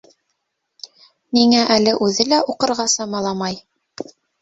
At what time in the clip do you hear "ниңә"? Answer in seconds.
1.39-1.67